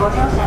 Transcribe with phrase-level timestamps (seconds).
[0.00, 0.39] cosas.